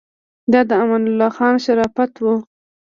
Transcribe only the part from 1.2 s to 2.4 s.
خان شرافت و.